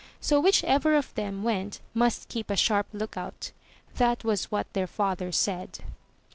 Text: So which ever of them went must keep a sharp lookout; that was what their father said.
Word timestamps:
So 0.19 0.39
which 0.39 0.63
ever 0.63 0.95
of 0.95 1.13
them 1.13 1.43
went 1.43 1.79
must 1.93 2.27
keep 2.27 2.49
a 2.49 2.57
sharp 2.57 2.87
lookout; 2.91 3.51
that 3.97 4.23
was 4.23 4.45
what 4.45 4.65
their 4.73 4.87
father 4.87 5.31
said. 5.31 5.77